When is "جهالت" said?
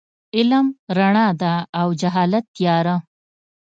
2.01-2.45